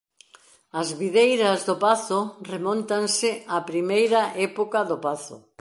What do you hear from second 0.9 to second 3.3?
videiras do pazo remóntanse